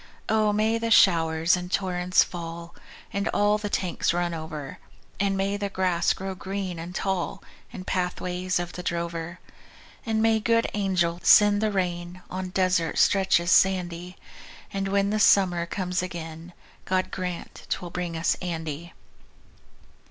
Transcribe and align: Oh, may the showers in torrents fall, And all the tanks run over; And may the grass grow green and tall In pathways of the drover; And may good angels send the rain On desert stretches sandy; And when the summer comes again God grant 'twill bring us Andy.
Oh, 0.29 0.51
may 0.51 0.79
the 0.79 0.89
showers 0.89 1.55
in 1.55 1.69
torrents 1.69 2.23
fall, 2.23 2.73
And 3.13 3.27
all 3.27 3.59
the 3.59 3.69
tanks 3.69 4.15
run 4.15 4.33
over; 4.33 4.79
And 5.19 5.37
may 5.37 5.57
the 5.57 5.69
grass 5.69 6.11
grow 6.13 6.33
green 6.33 6.79
and 6.79 6.95
tall 6.95 7.43
In 7.71 7.83
pathways 7.83 8.59
of 8.59 8.73
the 8.73 8.81
drover; 8.81 9.39
And 10.03 10.19
may 10.19 10.39
good 10.39 10.65
angels 10.73 11.27
send 11.27 11.61
the 11.61 11.71
rain 11.71 12.23
On 12.31 12.49
desert 12.49 12.97
stretches 12.97 13.51
sandy; 13.51 14.17
And 14.73 14.87
when 14.87 15.11
the 15.11 15.19
summer 15.19 15.67
comes 15.67 16.01
again 16.01 16.53
God 16.85 17.11
grant 17.11 17.67
'twill 17.69 17.91
bring 17.91 18.17
us 18.17 18.33
Andy. 18.41 18.93